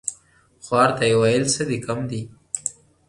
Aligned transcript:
خوار 0.65 0.89
ته 0.97 1.03
يې 1.09 1.15
ويل 1.21 1.43
څه 1.53 1.61
دي 1.69 1.77
کم 1.85 1.99
دي؟ 2.09 2.21